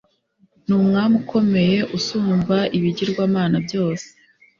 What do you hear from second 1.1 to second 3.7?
ukomeye usumba ibigirwamana